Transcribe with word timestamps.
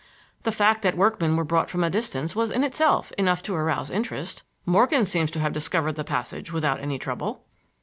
The 0.41 0.51
fact 0.51 0.81
that 0.81 0.97
workmen 0.97 1.35
were 1.35 1.43
brought 1.43 1.69
from 1.69 1.83
a 1.83 1.89
distance 1.91 2.35
was 2.35 2.49
in 2.49 2.63
itself 2.63 3.11
enough 3.19 3.43
to 3.43 3.53
arouse 3.55 3.91
interest. 3.91 4.41
Morgan 4.65 5.05
seems 5.05 5.29
to 5.29 5.39
have 5.39 5.53
discovered 5.53 5.93
the 5.93 6.03
passage 6.03 6.51
without 6.51 6.79
any 6.79 6.97
trouble." 6.97 7.45